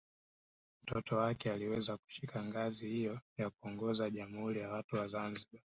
Mtoto 0.83 1.15
wake 1.15 1.51
aliweza 1.51 1.97
kushika 1.97 2.43
ngazi 2.45 2.87
hiyo 2.89 3.19
ya 3.37 3.49
kuongoza 3.49 4.09
Jamhuri 4.09 4.59
ya 4.61 4.69
watu 4.69 4.95
wa 4.95 5.07
Zanzibar 5.07 5.61